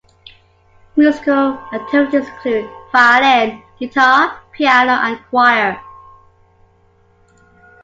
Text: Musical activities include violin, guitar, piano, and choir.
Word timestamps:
Musical 0.95 1.59
activities 1.71 2.27
include 2.27 2.67
violin, 2.91 3.61
guitar, 3.77 4.41
piano, 4.51 4.93
and 4.93 5.19
choir. 5.29 5.79